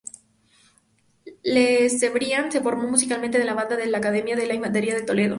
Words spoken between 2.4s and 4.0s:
se formó musicalmente en la banda de la